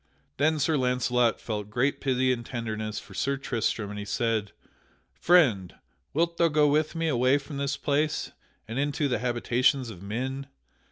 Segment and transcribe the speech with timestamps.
[0.37, 4.51] Then Sir Launcelot felt great pity and tenderness for Sir Tristram, and he said:
[5.13, 5.75] "Friend,
[6.11, 8.31] wilt thou go with me away from this place
[8.67, 10.47] and into the habitations of men?